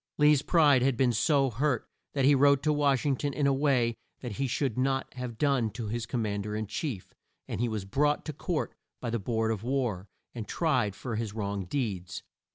[0.17, 3.53] Lee's pride had been so hurt that he wrote to Wash ing ton in a
[3.53, 7.13] way that he should not have done to his Com mand er in chief,
[7.47, 11.33] and he was brought to court by the Board of War and tried for his
[11.33, 12.23] wrong deeds.